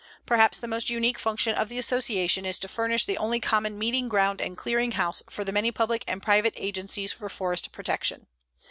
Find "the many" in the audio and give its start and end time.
5.43-5.71